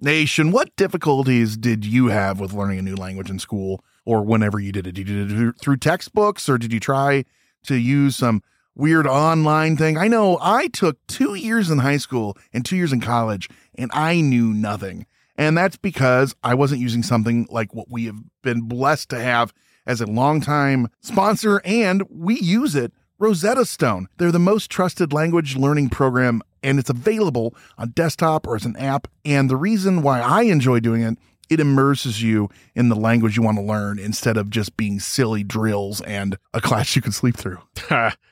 Nation, 0.00 0.50
what 0.50 0.74
difficulties 0.74 1.56
did 1.56 1.84
you 1.84 2.08
have 2.08 2.40
with 2.40 2.52
learning 2.52 2.80
a 2.80 2.82
new 2.82 2.96
language 2.96 3.30
in 3.30 3.38
school 3.38 3.84
or 4.04 4.22
whenever 4.22 4.58
you 4.58 4.72
did 4.72 4.86
it? 4.86 4.92
Did 4.92 5.08
you 5.08 5.28
do 5.28 5.48
it 5.50 5.60
through 5.60 5.76
textbooks 5.76 6.48
or 6.48 6.58
did 6.58 6.72
you 6.72 6.80
try 6.80 7.24
to 7.66 7.76
use 7.76 8.16
some 8.16 8.42
weird 8.74 9.06
online 9.06 9.76
thing? 9.76 9.96
I 9.96 10.08
know 10.08 10.38
I 10.42 10.66
took 10.66 10.98
two 11.06 11.34
years 11.34 11.70
in 11.70 11.78
high 11.78 11.98
school 11.98 12.36
and 12.52 12.64
two 12.64 12.74
years 12.74 12.92
in 12.92 13.00
college 13.00 13.48
and 13.76 13.92
I 13.94 14.20
knew 14.20 14.52
nothing. 14.52 15.06
And 15.36 15.56
that's 15.56 15.76
because 15.76 16.34
I 16.42 16.54
wasn't 16.54 16.80
using 16.80 17.02
something 17.02 17.46
like 17.50 17.74
what 17.74 17.90
we 17.90 18.04
have 18.06 18.18
been 18.42 18.62
blessed 18.62 19.08
to 19.10 19.20
have 19.20 19.52
as 19.86 20.00
a 20.00 20.06
longtime 20.06 20.88
sponsor, 21.00 21.60
and 21.64 22.02
we 22.08 22.38
use 22.38 22.74
it 22.74 22.92
Rosetta 23.18 23.64
Stone. 23.64 24.08
They're 24.18 24.32
the 24.32 24.38
most 24.38 24.70
trusted 24.70 25.12
language 25.12 25.56
learning 25.56 25.90
program, 25.90 26.42
and 26.62 26.78
it's 26.78 26.90
available 26.90 27.54
on 27.78 27.90
desktop 27.90 28.46
or 28.46 28.56
as 28.56 28.64
an 28.64 28.76
app. 28.76 29.08
And 29.24 29.48
the 29.48 29.56
reason 29.56 30.02
why 30.02 30.20
I 30.20 30.42
enjoy 30.42 30.80
doing 30.80 31.02
it, 31.02 31.18
it 31.48 31.60
immerses 31.60 32.22
you 32.22 32.48
in 32.74 32.88
the 32.88 32.96
language 32.96 33.36
you 33.36 33.42
want 33.42 33.58
to 33.58 33.64
learn 33.64 33.98
instead 33.98 34.36
of 34.36 34.50
just 34.50 34.76
being 34.76 35.00
silly 35.00 35.44
drills 35.44 36.00
and 36.02 36.36
a 36.52 36.60
class 36.60 36.96
you 36.96 37.02
can 37.02 37.12
sleep 37.12 37.36
through. 37.36 37.58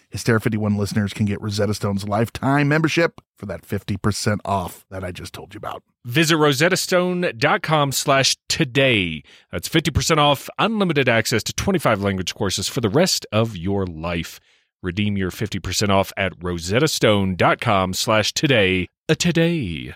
Hysteria 0.11 0.39
51 0.39 0.77
listeners 0.77 1.13
can 1.13 1.25
get 1.25 1.41
Rosetta 1.41 1.73
Stone's 1.73 2.07
lifetime 2.07 2.67
membership 2.67 3.21
for 3.37 3.45
that 3.45 3.61
50% 3.61 4.39
off 4.45 4.85
that 4.89 5.03
I 5.03 5.11
just 5.11 5.33
told 5.33 5.53
you 5.53 5.57
about. 5.57 5.83
Visit 6.05 6.35
rosettastone.com 6.35 7.91
slash 7.91 8.37
today. 8.49 9.23
That's 9.51 9.69
50% 9.69 10.17
off 10.17 10.49
unlimited 10.59 11.07
access 11.07 11.43
to 11.43 11.53
25 11.53 12.01
language 12.01 12.35
courses 12.35 12.67
for 12.67 12.81
the 12.81 12.89
rest 12.89 13.25
of 13.31 13.55
your 13.55 13.85
life. 13.85 14.39
Redeem 14.83 15.15
your 15.15 15.31
50% 15.31 15.89
off 15.89 16.11
at 16.17 16.37
rosettastone.com 16.39 17.93
slash 17.93 18.33
today. 18.33 18.87
A 19.07 19.15
today. 19.15 19.93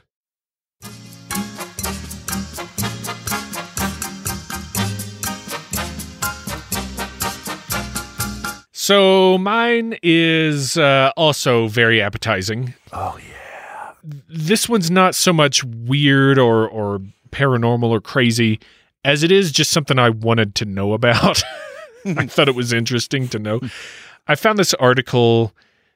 So 8.85 9.39
mine 9.39 9.97
is 10.03 10.77
uh, 10.77 11.11
also 11.17 11.67
very 11.67 12.03
appetizing. 12.03 12.75
Oh, 12.93 13.17
yeah. 13.17 13.93
this 14.29 14.69
one's 14.69 14.91
not 14.91 15.15
so 15.15 15.33
much 15.33 15.63
weird 15.63 16.37
or 16.37 16.69
or 16.69 17.01
paranormal 17.31 17.89
or 17.89 17.99
crazy 17.99 18.59
as 19.03 19.23
it 19.23 19.31
is 19.31 19.51
just 19.51 19.71
something 19.71 19.97
I 19.97 20.11
wanted 20.11 20.53
to 20.55 20.65
know 20.65 20.93
about. 20.93 21.41
I 22.05 22.27
thought 22.27 22.47
it 22.47 22.53
was 22.53 22.71
interesting 22.71 23.27
to 23.29 23.39
know. 23.39 23.59
I 24.27 24.35
found 24.35 24.59
this 24.59 24.75
article 24.75 25.51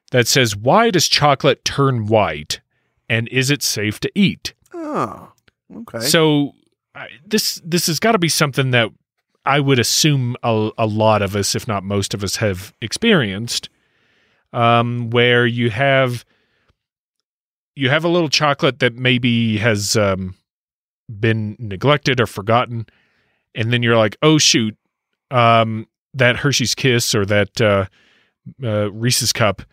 that 0.10 0.28
says 0.28 0.56
why 0.56 0.90
does 0.90 1.08
chocolate 1.08 1.64
turn 1.64 2.08
white 2.08 2.60
and 3.08 3.28
is 3.28 3.52
it 3.52 3.62
safe 3.62 4.00
to 4.00 4.12
eat? 4.16 4.56
Oh, 4.74 5.32
okay. 5.82 6.00
So 6.00 6.56
I, 6.96 7.10
this 7.24 7.62
this 7.64 7.86
has 7.86 8.00
got 8.00 8.14
to 8.14 8.18
be 8.18 8.30
something 8.30 8.72
that 8.72 8.90
I 9.50 9.60
would 9.60 9.80
assume 9.80 10.36
a, 10.44 10.70
a 10.78 10.86
lot 10.86 11.24
of 11.24 11.36
us, 11.36 11.56
if 11.56 11.68
not 11.68 11.84
most 11.84 12.14
of 12.14 12.24
us, 12.24 12.36
have 12.36 12.72
experienced, 12.82 13.68
um, 14.54 15.10
where 15.10 15.48
you 15.48 15.72
have 15.72 16.24
you 17.76 17.90
have 17.90 18.04
a 18.04 18.10
little 18.10 18.30
chocolate 18.30 18.78
that 18.78 18.94
maybe 18.94 19.58
has 19.58 19.96
um, 19.96 20.36
been 21.20 21.56
neglected 21.58 22.22
or 22.22 22.28
forgotten, 22.28 22.86
and 23.56 23.74
then 23.74 23.82
you're 23.82 23.98
like, 23.98 24.18
oh 24.22 24.38
shoot, 24.38 24.78
um, 25.32 25.88
that 26.14 26.36
Hershey's 26.38 26.76
Kiss 26.76 27.16
or 27.16 27.26
that 27.26 27.60
uh, 27.60 27.86
uh, 28.64 28.92
Reese's 28.92 29.34
cup 29.34 29.64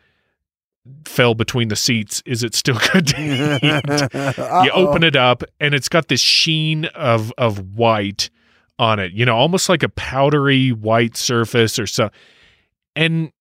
fell 1.04 1.34
between 1.34 1.68
the 1.68 1.76
seats. 1.76 2.22
Is 2.24 2.42
it 2.42 2.54
still 2.54 2.78
good 2.92 3.08
to 3.08 3.20
eat? 3.20 4.64
you 4.64 4.70
open 4.72 5.02
it 5.02 5.16
up 5.16 5.42
and 5.60 5.74
it's 5.74 5.90
got 5.90 6.08
this 6.08 6.22
sheen 6.22 6.86
of 6.86 7.30
of 7.36 7.76
white 7.76 8.30
on 8.78 8.98
it 8.98 9.12
you 9.12 9.24
know 9.24 9.36
almost 9.36 9.68
like 9.68 9.82
a 9.82 9.88
powdery 9.88 10.70
white 10.70 11.16
surface 11.16 11.78
or 11.78 11.86
so 11.86 12.10
and 12.94 13.32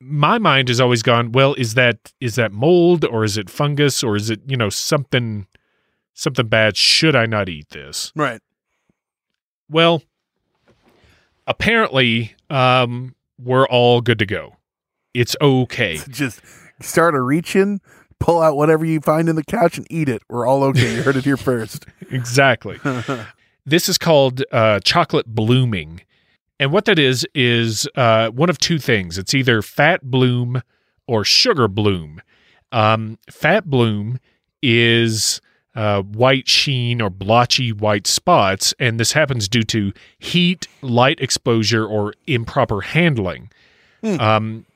my 0.00 0.38
mind 0.38 0.68
has 0.68 0.80
always 0.80 1.02
gone 1.02 1.30
well 1.32 1.54
is 1.54 1.74
that 1.74 2.12
is 2.20 2.34
that 2.34 2.52
mold 2.52 3.04
or 3.04 3.22
is 3.24 3.36
it 3.36 3.48
fungus 3.50 4.02
or 4.02 4.16
is 4.16 4.28
it 4.30 4.40
you 4.46 4.56
know 4.56 4.68
something 4.68 5.46
something 6.14 6.46
bad 6.48 6.76
should 6.76 7.14
i 7.14 7.26
not 7.26 7.48
eat 7.48 7.68
this 7.70 8.12
Right. 8.16 8.40
well 9.68 10.02
apparently 11.46 12.34
um 12.48 13.14
we're 13.38 13.66
all 13.68 14.00
good 14.00 14.18
to 14.18 14.26
go 14.26 14.56
it's 15.14 15.36
okay 15.40 15.98
Just 16.08 16.40
start 16.80 17.14
a 17.14 17.20
reach 17.20 17.56
in, 17.56 17.80
pull 18.20 18.40
out 18.40 18.56
whatever 18.56 18.84
you 18.84 19.00
find 19.00 19.28
in 19.28 19.34
the 19.36 19.42
couch 19.44 19.76
and 19.76 19.86
eat 19.90 20.08
it. 20.08 20.22
We're 20.28 20.46
all 20.46 20.62
okay. 20.64 20.94
You 20.94 21.02
heard 21.02 21.16
it 21.16 21.24
here 21.24 21.36
first. 21.36 21.84
exactly 22.10 22.78
This 23.64 23.88
is 23.88 23.98
called 23.98 24.42
uh, 24.52 24.80
chocolate 24.80 25.26
blooming. 25.26 26.02
And 26.58 26.72
what 26.72 26.84
that 26.84 26.98
is, 26.98 27.26
is 27.34 27.88
uh, 27.94 28.30
one 28.30 28.50
of 28.50 28.58
two 28.58 28.78
things 28.78 29.16
it's 29.18 29.34
either 29.34 29.62
fat 29.62 30.02
bloom 30.02 30.62
or 31.06 31.24
sugar 31.24 31.68
bloom. 31.68 32.20
Um, 32.72 33.18
fat 33.30 33.64
bloom 33.66 34.18
is 34.62 35.40
uh, 35.74 36.02
white 36.02 36.48
sheen 36.48 37.00
or 37.00 37.10
blotchy 37.10 37.72
white 37.72 38.06
spots, 38.06 38.74
and 38.78 39.00
this 39.00 39.12
happens 39.12 39.48
due 39.48 39.62
to 39.64 39.92
heat, 40.18 40.68
light 40.82 41.20
exposure, 41.20 41.86
or 41.86 42.12
improper 42.26 42.80
handling. 42.82 43.50
Um, 44.02 44.66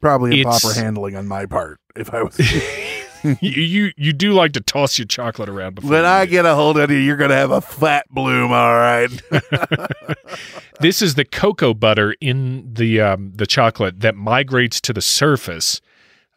Probably 0.00 0.40
improper 0.40 0.72
handling 0.74 1.16
on 1.16 1.26
my 1.26 1.46
part. 1.46 1.78
If 1.96 2.12
I 2.12 2.22
was 2.22 2.38
you, 3.40 3.92
you 3.96 4.12
do 4.12 4.32
like 4.32 4.52
to 4.52 4.60
toss 4.60 4.98
your 4.98 5.06
chocolate 5.06 5.48
around 5.48 5.74
before 5.76 5.90
when 5.90 6.04
I 6.04 6.26
get 6.26 6.46
a 6.46 6.54
hold 6.54 6.78
of 6.78 6.90
you, 6.90 6.98
you're 6.98 7.16
gonna 7.16 7.34
have 7.34 7.50
a 7.50 7.60
fat 7.60 8.06
bloom. 8.10 8.52
All 8.52 8.74
right. 8.74 9.10
this 10.80 11.02
is 11.02 11.14
the 11.14 11.24
cocoa 11.24 11.74
butter 11.74 12.14
in 12.20 12.72
the 12.72 13.00
um, 13.00 13.32
the 13.34 13.46
chocolate 13.46 14.00
that 14.00 14.16
migrates 14.16 14.80
to 14.82 14.92
the 14.92 15.02
surface 15.02 15.80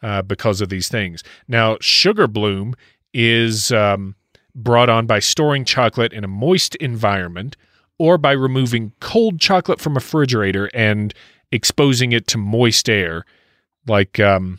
uh, 0.02 0.22
because 0.22 0.60
of 0.60 0.68
these 0.68 0.88
things. 0.88 1.22
Now, 1.48 1.78
sugar 1.80 2.26
bloom 2.26 2.74
is 3.12 3.72
um, 3.72 4.14
brought 4.54 4.88
on 4.88 5.06
by 5.06 5.18
storing 5.18 5.64
chocolate 5.64 6.12
in 6.12 6.24
a 6.24 6.28
moist 6.28 6.74
environment 6.76 7.56
or 7.98 8.18
by 8.18 8.32
removing 8.32 8.92
cold 9.00 9.40
chocolate 9.40 9.80
from 9.80 9.92
a 9.92 9.96
refrigerator 9.96 10.68
and 10.74 11.14
exposing 11.52 12.12
it 12.12 12.26
to 12.26 12.38
moist 12.38 12.88
air, 12.88 13.24
like 13.86 14.18
um, 14.18 14.58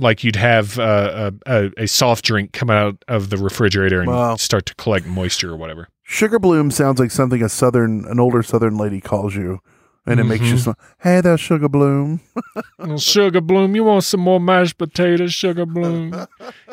like 0.00 0.24
you'd 0.24 0.36
have 0.36 0.78
uh, 0.78 1.30
a, 1.46 1.64
a, 1.64 1.70
a 1.84 1.86
soft 1.88 2.24
drink 2.24 2.52
come 2.52 2.70
out 2.70 3.04
of 3.08 3.30
the 3.30 3.36
refrigerator 3.36 4.00
and 4.00 4.08
Wow. 4.10 4.36
start 4.36 4.66
to 4.66 4.74
collect 4.74 5.06
moisture 5.06 5.52
or 5.52 5.56
whatever. 5.56 5.88
Sugar 6.02 6.38
bloom 6.38 6.70
sounds 6.70 6.98
like 6.98 7.10
something 7.10 7.42
a 7.42 7.48
southern, 7.48 8.04
an 8.06 8.18
older 8.18 8.42
southern 8.42 8.76
lady 8.76 9.00
calls 9.00 9.34
you, 9.36 9.60
and 10.06 10.18
it 10.18 10.24
makes 10.24 10.46
you 10.46 10.54
Mhm. 10.56 10.58
smile. 10.62 10.78
Hey 11.00 11.20
there, 11.20 11.38
sugar 11.38 11.68
bloom. 11.68 12.20
Sugar 12.98 13.40
Bloom, 13.42 13.76
you 13.76 13.84
want 13.84 14.04
some 14.04 14.20
more 14.20 14.40
mashed 14.40 14.78
potatoes, 14.78 15.34
Sugar 15.34 15.66
Bloom? 15.66 16.26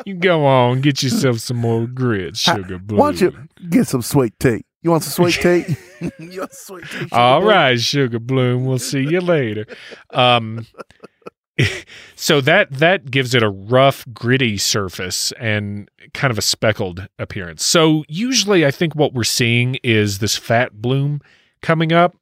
You 0.06 0.14
go 0.14 0.44
on, 0.46 0.80
get 0.80 1.02
yourself 1.02 1.38
some 1.38 1.58
more 1.58 1.86
grits, 1.86 2.40
Sugar 2.40 2.78
Bloom. 2.78 2.98
Why 2.98 3.12
don't 3.12 3.20
you 3.20 3.68
get 3.68 3.86
some 3.86 4.00
sweet 4.02 4.32
tea? 4.40 4.64
You 4.82 4.90
want 4.90 5.04
some 5.04 5.30
sweet 5.30 5.34
tea? 6.00 6.10
you 6.18 6.40
want 6.40 6.54
sweet 6.54 6.84
tea? 6.90 6.98
Sugar 7.00 7.14
All 7.14 7.40
Bloom? 7.40 7.50
right, 7.50 7.78
Sugar 7.80 8.18
Bloom. 8.18 8.64
We'll 8.64 8.78
see 8.78 9.02
you 9.06 9.20
later. 9.20 9.66
Um, 10.10 10.66
so 12.16 12.40
that 12.40 12.70
that 12.70 13.10
gives 13.10 13.34
it 13.34 13.42
a 13.42 13.48
rough, 13.48 14.04
gritty 14.12 14.56
surface 14.56 15.32
and 15.32 15.90
kind 16.14 16.30
of 16.30 16.38
a 16.38 16.42
speckled 16.42 17.08
appearance. 17.18 17.64
So 17.64 18.04
usually, 18.08 18.64
I 18.64 18.70
think 18.70 18.94
what 18.94 19.12
we're 19.14 19.24
seeing 19.24 19.76
is 19.82 20.18
this 20.18 20.36
fat 20.36 20.80
bloom 20.80 21.20
coming 21.62 21.92
up. 21.92 22.16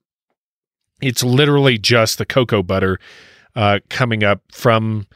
It's 1.03 1.23
literally 1.23 1.77
just 1.79 2.19
the 2.19 2.25
cocoa 2.27 2.63
butter 2.63 2.99
uh, 3.55 3.81
coming 3.91 4.25
up 4.25 4.41
from 4.51 5.07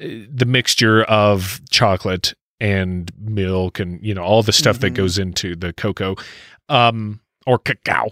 uh, 0.00 0.06
the 0.32 0.46
mixture 0.46 1.02
of 1.04 1.60
chocolate 1.70 2.34
and 2.60 3.10
milk 3.18 3.80
and 3.80 4.00
you 4.04 4.14
know 4.14 4.22
all 4.22 4.42
the 4.44 4.52
stuff 4.52 4.78
that 4.78 4.92
Mhm. 4.92 4.96
goes 4.96 5.18
into 5.18 5.56
the 5.56 5.72
cocoa 5.72 6.14
um, 6.68 7.20
or 7.46 7.58
cacao 7.58 8.10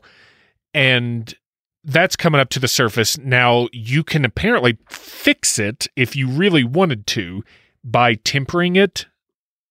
and 0.75 1.35
that's 1.85 2.17
coming 2.17 2.41
up 2.41 2.49
to 2.51 2.61
the 2.61 2.69
surface. 2.69 3.19
Now 3.19 3.69
you 3.73 4.05
can 4.05 4.25
apparently 4.25 4.79
fix 4.89 5.59
it 5.59 5.89
if 5.97 6.15
you 6.15 6.29
really 6.29 6.65
wanted 6.65 7.07
to 7.09 7.43
by 7.85 8.15
tempering 8.15 8.77
it 8.77 9.07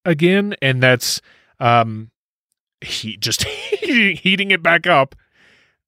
again, 0.06 0.56
and 0.62 0.82
that's 0.82 1.22
um, 1.60 2.12
heat 2.82 3.20
just 3.20 3.44
heating 3.82 4.52
it 4.52 4.62
back 4.62 4.88
up, 4.88 5.16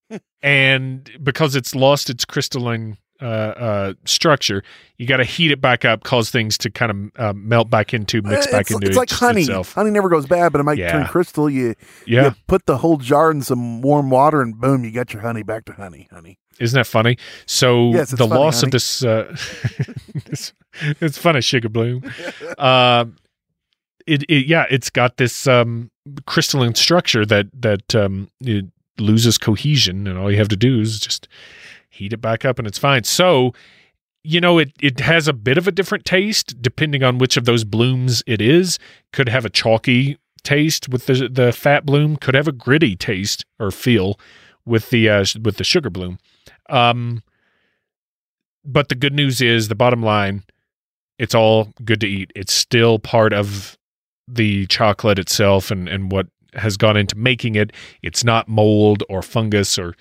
and 0.42 1.10
because 1.22 1.56
it's 1.56 1.76
lost 1.76 2.10
its 2.10 2.26
crystalline 2.26 2.98
uh, 3.24 3.26
uh, 3.26 3.94
structure, 4.06 4.64
you 4.98 5.08
got 5.08 5.18
to 5.18 5.24
heat 5.24 5.52
it 5.52 5.62
back 5.62 5.86
up, 5.86 6.04
cause 6.04 6.30
things 6.30 6.58
to 6.60 6.70
kind 6.70 6.92
of 6.92 7.22
uh, 7.22 7.34
melt 7.34 7.70
back 7.70 7.94
into, 7.94 8.22
mix 8.22 8.46
back 8.48 8.62
it's, 8.62 8.72
into 8.72 8.88
it's 8.88 8.96
it 8.96 9.00
like 9.00 9.10
honey. 9.10 9.42
itself. 9.42 9.74
Honey 9.74 9.92
never 9.92 10.10
goes 10.10 10.26
bad, 10.28 10.52
but 10.52 10.60
it 10.60 10.64
might 10.64 10.78
turn 10.78 11.06
crystal. 11.06 11.50
You, 11.50 11.76
Yeah, 12.06 12.26
you 12.26 12.36
put 12.48 12.66
the 12.66 12.78
whole 12.78 12.98
jar 12.98 13.32
in 13.32 13.42
some 13.42 13.82
warm 13.82 14.10
water, 14.10 14.42
and 14.42 14.60
boom, 14.60 14.84
you 14.84 14.92
got 14.92 15.14
your 15.14 15.22
honey 15.22 15.44
back 15.44 15.66
to 15.66 15.74
honey. 15.74 16.08
Honey. 16.12 16.38
isn't 16.60 16.78
that 16.78 16.86
funny? 16.88 17.18
So 17.46 17.92
Yes, 17.92 18.12
it's 18.12 18.20
the 18.20 18.28
funny, 18.28 18.40
loss 18.40 18.62
honey. 18.62 18.68
of 18.68 18.72
this, 18.72 19.04
uh, 19.04 19.36
it's, 20.26 20.54
it's 21.02 21.18
funny, 21.18 21.42
sugar 21.42 21.70
bloom. 21.70 22.04
Um, 22.58 23.16
it, 24.06 24.24
it 24.24 24.48
yeah, 24.48 24.66
it's 24.70 24.90
got 24.90 25.16
this 25.18 25.48
um, 25.48 25.90
crystalline 26.26 26.76
structure 26.76 27.26
that 27.26 27.48
that 27.54 27.96
um, 27.96 28.30
it 28.42 28.66
loses 29.00 29.38
cohesion, 29.38 30.08
and 30.08 30.20
all 30.20 30.30
you 30.30 30.38
have 30.38 30.50
to 30.50 30.58
do 30.58 30.80
is 30.82 31.00
just 31.00 31.28
heat 31.94 32.14
it 32.14 32.22
back 32.22 32.46
up, 32.46 32.60
and 32.60 32.68
it's 32.68 32.78
fine. 32.78 33.04
So, 33.04 33.54
you 34.24 34.42
know, 34.42 34.58
it 34.58 34.72
it 34.82 35.00
has 35.00 35.28
a 35.28 35.34
bit 35.34 35.58
of 35.58 35.68
a 35.68 35.72
different 35.72 36.06
taste 36.06 36.62
depending 36.62 37.04
on 37.04 37.18
which 37.18 37.38
of 37.38 37.46
those 37.46 37.64
blooms 37.64 38.24
it 38.28 38.42
is. 38.42 38.80
Could 39.12 39.30
have 39.30 39.46
a 39.46 39.50
chalky 39.50 40.18
taste 40.44 40.90
with 40.90 41.06
the 41.06 41.30
the 41.30 41.52
fat 41.52 41.86
bloom. 41.86 42.18
Could 42.18 42.36
have 42.36 42.48
a 42.48 42.54
gritty 42.54 42.96
taste 42.96 43.46
or 43.60 43.72
feel 43.72 44.20
with 44.66 44.90
the 44.90 45.10
uh, 45.10 45.26
with 45.42 45.58
the 45.58 45.64
sugar 45.64 45.90
bloom. 45.90 46.20
Um, 46.70 47.24
but 48.66 48.90
the 48.90 48.96
good 48.96 49.14
news 49.14 49.42
is 49.42 49.68
the 49.68 49.76
bottom 49.76 50.02
line 50.02 50.44
it's 51.20 51.36
all 51.36 51.70
good 51.84 52.02
to 52.02 52.08
eat. 52.08 52.32
It's 52.36 52.54
still 52.54 53.00
part 53.00 53.34
of 53.34 53.78
the 54.28 54.66
chocolate 54.68 55.20
itself 55.20 55.72
and, 55.72 55.88
and 55.88 56.12
what 56.12 56.28
has 56.54 56.78
gone 56.78 56.98
into 56.98 57.18
making 57.18 57.56
it. 57.56 57.72
It's 58.02 58.24
not 58.24 58.48
mold 58.48 59.04
or 59.10 59.22
fungus 59.22 59.78
or 59.78 59.96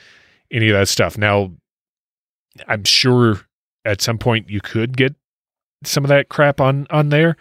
any 0.50 0.68
of 0.68 0.74
that 0.74 0.88
stuff. 0.88 1.18
Now, 1.18 1.52
I'm 2.68 2.84
sure 2.84 3.40
at 3.84 4.00
some 4.00 4.18
point 4.18 4.48
you 4.50 4.60
could 4.60 4.96
get 4.96 5.14
some 5.84 6.04
of 6.04 6.08
that 6.08 6.28
crap 6.28 6.60
on 6.60 6.86
on 6.90 7.08
there. 7.08 7.36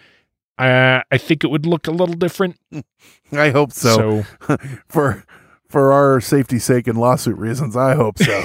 Uh, 0.57 1.01
I 1.11 1.17
think 1.17 1.43
it 1.43 1.47
would 1.49 1.65
look 1.65 1.87
a 1.87 1.91
little 1.91 2.15
different. 2.15 2.57
I 3.31 3.49
hope 3.49 3.71
so. 3.73 4.23
so 4.47 4.57
For 4.87 5.23
for 5.69 5.91
our 5.93 6.19
safety 6.19 6.59
sake 6.59 6.87
and 6.87 6.97
lawsuit 6.97 7.37
reasons, 7.37 7.77
I 7.77 7.95
hope 7.95 8.17
so. 8.19 8.43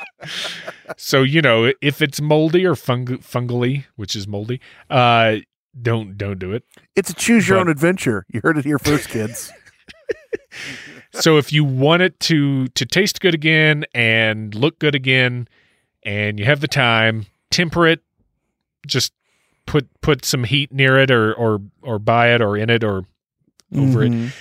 so 0.97 1.23
you 1.23 1.41
know 1.41 1.71
if 1.81 2.03
it's 2.03 2.21
moldy 2.21 2.67
or 2.67 2.75
fung- 2.75 3.07
fungally, 3.19 3.85
which 3.97 4.17
is 4.17 4.27
moldy, 4.27 4.61
uh, 4.91 5.37
don't 5.81 6.17
don't 6.19 6.39
do 6.39 6.53
it. 6.53 6.65
it's 6.97 7.11
a 7.11 7.15
choose 7.15 7.49
your 7.49 7.59
But- 7.59 7.63
own 7.63 7.69
adventure. 7.69 8.27
You 8.33 8.41
heard 8.43 8.59
it 8.59 8.65
here 8.65 8.79
first, 8.79 9.09
kids. 9.09 9.53
So 11.21 11.39
if 11.39 11.53
you 11.53 11.65
want 11.65 12.03
it 12.03 12.19
to 12.21 12.69
to 12.69 12.85
taste 12.87 13.21
good 13.21 13.35
again 13.35 13.85
and 13.95 14.55
look 14.55 14.79
good 14.79 14.95
again, 14.95 15.49
and 16.03 16.39
you 16.39 16.45
have 16.45 16.61
the 16.61 16.69
time, 16.69 17.27
temper 17.51 17.87
it. 17.87 18.01
Just 18.87 19.13
put 19.67 19.89
put 20.01 20.25
some 20.25 20.45
heat 20.45 20.73
near 20.73 20.99
it, 20.99 21.11
or 21.11 21.33
or 21.35 21.61
or 21.83 21.99
by 21.99 22.33
it, 22.35 22.41
or 22.43 22.57
in 22.57 22.69
it, 22.71 22.85
or 22.85 23.05
over 23.77 24.05
it, 24.05 24.13
Mhm. 24.13 24.33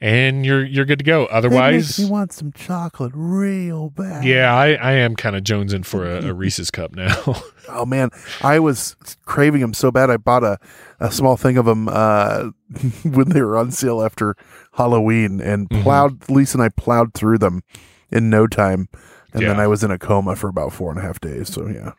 And 0.00 0.44
you're 0.46 0.64
you're 0.64 0.84
good 0.84 0.98
to 1.00 1.04
go. 1.04 1.26
Otherwise, 1.26 1.98
me 1.98 2.06
want 2.08 2.32
some 2.32 2.52
chocolate 2.52 3.12
real 3.14 3.90
bad. 3.90 4.24
yeah, 4.24 4.54
I 4.54 4.74
I 4.74 4.92
am 4.92 5.16
kind 5.16 5.34
of 5.36 5.42
jonesing 5.42 5.84
for 5.84 6.04
a, 6.06 6.26
a 6.28 6.34
Reese's 6.34 6.70
cup 6.70 6.94
now. 6.94 7.14
Oh 7.70 7.84
man, 7.84 8.08
I 8.40 8.60
was 8.60 8.96
craving 9.26 9.60
them 9.60 9.74
so 9.74 9.90
bad. 9.90 10.08
I 10.08 10.16
bought 10.16 10.42
a, 10.42 10.56
a 11.00 11.12
small 11.12 11.36
thing 11.36 11.58
of 11.58 11.66
them 11.66 11.86
uh, 11.86 12.44
when 13.02 13.28
they 13.28 13.42
were 13.42 13.58
on 13.58 13.72
sale 13.72 14.00
after 14.02 14.36
Halloween, 14.72 15.38
and 15.42 15.68
Mhm. 15.68 15.82
plowed. 15.82 16.30
Lisa 16.30 16.56
and 16.56 16.62
I 16.64 16.70
plowed 16.70 17.12
through 17.12 17.36
them 17.36 17.62
in 18.10 18.30
no 18.30 18.46
time, 18.46 18.88
and 19.34 19.42
then 19.42 19.60
I 19.60 19.66
was 19.66 19.84
in 19.84 19.90
a 19.90 19.98
coma 19.98 20.34
for 20.34 20.48
about 20.48 20.72
four 20.72 20.88
and 20.90 20.98
a 20.98 21.02
half 21.02 21.20
days. 21.20 21.52
So 21.52 21.68
yeah, 21.68 21.92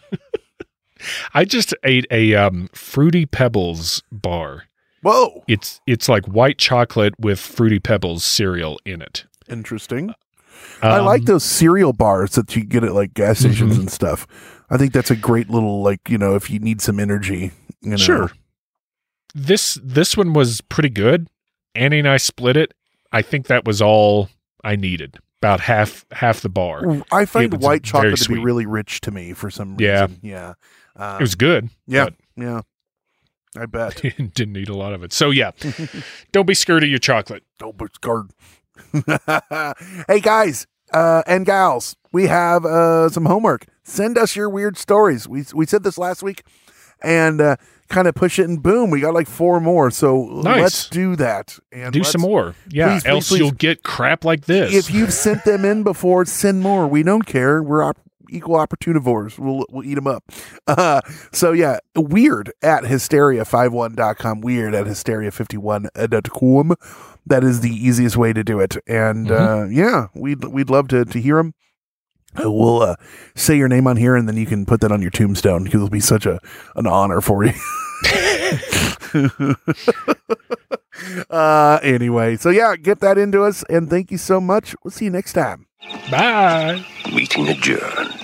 I 1.34 1.44
just 1.44 1.74
ate 1.82 2.06
a 2.10 2.34
um, 2.36 2.68
fruity 2.72 3.26
pebbles 3.26 4.02
bar. 4.12 4.64
Whoa, 5.04 5.44
It's 5.46 5.80
it's 5.86 6.08
like 6.08 6.24
white 6.26 6.58
chocolate 6.58 7.14
with 7.20 7.38
fruity 7.38 7.78
pebbles 7.78 8.24
cereal 8.24 8.78
in 8.84 9.00
it. 9.02 9.24
interesting. 9.48 10.12
I 10.82 10.98
like 11.00 11.20
Um, 11.20 11.24
those 11.26 11.44
cereal 11.44 11.92
bars 11.92 12.32
that 12.32 12.54
you 12.56 12.64
get 12.64 12.82
at 12.84 12.94
like 12.94 13.14
gas 13.14 13.40
stations 13.40 13.76
Mhm. 13.76 13.80
and 13.80 13.90
stuff. 13.92 14.26
I 14.70 14.76
think 14.78 14.92
that's 14.92 15.10
a 15.10 15.16
great 15.16 15.48
little 15.50 15.82
like 15.82 16.08
you 16.08 16.18
know 16.18 16.34
if 16.34 16.50
you 16.50 16.58
need 16.58 16.80
some 16.80 16.98
energy. 16.98 17.52
You 17.82 17.90
know. 17.90 17.96
Sure. 17.96 18.30
This 19.34 19.78
this 19.82 20.16
one 20.16 20.32
was 20.32 20.60
pretty 20.62 20.88
good. 20.90 21.28
Annie 21.74 21.98
and 21.98 22.08
I 22.08 22.16
split 22.18 22.56
it. 22.56 22.72
I 23.12 23.22
think 23.22 23.46
that 23.48 23.64
was 23.64 23.82
all 23.82 24.28
I 24.62 24.76
needed. 24.76 25.18
About 25.42 25.60
half 25.60 26.06
half 26.12 26.40
the 26.40 26.48
bar. 26.48 27.02
I 27.12 27.26
find 27.26 27.52
white 27.60 27.82
chocolate 27.82 28.16
to 28.20 28.28
be 28.28 28.38
really 28.38 28.64
rich 28.64 29.00
to 29.02 29.10
me 29.10 29.32
for 29.34 29.50
some 29.50 29.76
Yeah. 29.78 30.02
reason. 30.02 30.18
Yeah. 30.22 30.54
Um, 30.96 31.16
It 31.16 31.20
was 31.20 31.34
good. 31.34 31.68
Yeah. 31.86 32.08
Yeah. 32.36 32.62
I 33.56 33.66
bet. 33.66 34.02
didn't 34.34 34.56
eat 34.56 34.68
a 34.68 34.76
lot 34.76 34.92
of 34.92 35.02
it. 35.02 35.12
So 35.12 35.30
yeah, 35.30 35.52
don't 36.32 36.46
be 36.46 36.54
scared 36.54 36.82
of 36.82 36.88
your 36.90 36.98
chocolate. 36.98 37.42
Don't 37.58 37.76
be 37.78 37.86
scared. 37.94 38.30
hey 40.08 40.20
guys 40.20 40.66
uh, 40.92 41.22
and 41.26 41.46
gals, 41.46 41.96
we 42.12 42.26
have 42.26 42.64
uh, 42.64 43.08
some 43.08 43.26
homework. 43.26 43.66
Send 43.82 44.16
us 44.18 44.34
your 44.36 44.48
weird 44.48 44.76
stories. 44.76 45.28
We 45.28 45.44
we 45.54 45.66
said 45.66 45.82
this 45.84 45.98
last 45.98 46.22
week, 46.22 46.42
and 47.02 47.40
uh, 47.40 47.56
kind 47.88 48.08
of 48.08 48.14
push 48.14 48.38
it, 48.38 48.48
and 48.48 48.62
boom, 48.62 48.90
we 48.90 49.00
got 49.00 49.14
like 49.14 49.28
four 49.28 49.60
more. 49.60 49.90
So 49.90 50.24
Nice. 50.42 50.62
let's 50.62 50.88
do 50.88 51.16
that 51.16 51.58
and 51.70 51.92
Do 51.92 52.02
some 52.04 52.22
more. 52.22 52.54
Yeah. 52.70 52.92
please, 52.94 53.02
please, 53.02 53.10
else 53.10 53.28
please. 53.28 53.38
you'll 53.40 53.50
get 53.52 53.82
crap 53.82 54.24
like 54.24 54.46
this. 54.46 54.74
If 54.74 54.90
you've 54.92 55.12
sent 55.12 55.44
them 55.44 55.64
in 55.64 55.82
before, 55.82 56.24
send 56.24 56.62
more. 56.62 56.86
We 56.86 57.02
don't 57.02 57.26
care. 57.26 57.62
We're 57.62 57.82
op- 57.82 57.98
equal 58.30 58.56
opportunivores. 58.56 59.38
We'll 59.38 59.66
we'll 59.70 59.84
eat 59.84 59.94
them 59.94 60.06
up. 60.06 60.24
Uh, 60.66 61.00
so 61.32 61.52
yeah, 61.52 61.78
weird 61.96 62.52
at 62.62 62.84
hysteria51.com. 62.84 64.40
Weird 64.40 64.74
at 64.74 64.86
hysteria51.com. 64.86 66.74
That 67.26 67.44
is 67.44 67.60
the 67.60 67.70
easiest 67.70 68.16
way 68.16 68.32
to 68.32 68.44
do 68.44 68.60
it. 68.60 68.76
And 68.86 69.30
uh, 69.30 69.66
yeah, 69.70 70.08
we'd 70.14 70.44
we'd 70.44 70.70
love 70.70 70.88
to 70.88 71.04
to 71.04 71.20
hear 71.20 71.36
them. 71.36 71.54
We'll 72.36 72.82
uh, 72.82 72.96
say 73.36 73.56
your 73.56 73.68
name 73.68 73.86
on 73.86 73.96
here, 73.96 74.16
and 74.16 74.28
then 74.28 74.36
you 74.36 74.46
can 74.46 74.66
put 74.66 74.80
that 74.80 74.90
on 74.90 75.00
your 75.00 75.12
tombstone 75.12 75.64
because 75.64 75.76
it'll 75.76 75.88
be 75.88 76.00
such 76.00 76.26
a 76.26 76.40
an 76.74 76.86
honor 76.86 77.20
for 77.20 77.44
you. 77.44 77.52
uh, 81.30 81.78
anyway, 81.82 82.36
so 82.36 82.50
yeah, 82.50 82.76
get 82.76 83.00
that 83.00 83.18
into 83.18 83.42
us, 83.42 83.64
and 83.68 83.88
thank 83.88 84.10
you 84.10 84.18
so 84.18 84.40
much. 84.40 84.74
We'll 84.82 84.90
see 84.90 85.06
you 85.06 85.10
next 85.10 85.34
time. 85.34 85.66
Bye. 86.10 86.84
Meeting 87.12 87.48
adjourned. 87.48 88.23